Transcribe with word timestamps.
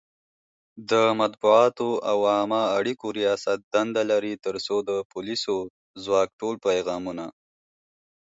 د 0.89 0.91
مطبوعاتو 1.19 1.89
او 2.09 2.17
عامه 2.33 2.61
اړیکو 2.77 3.05
ریاست 3.19 3.59
دنده 3.73 4.03
لري 4.11 4.33
ترڅو 4.45 4.75
د 4.89 4.91
پولیسي 5.11 5.57
ځواک 6.03 6.29
ټول 6.39 6.55
پیغامونه 6.67 7.25